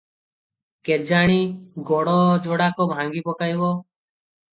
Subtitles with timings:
[0.87, 1.35] କେଜାଣି
[1.89, 2.13] ଗୋଡ଼
[2.47, 3.71] ଯୋଡ଼ାକ ଭାଙ୍ଗି ପକାଇବ।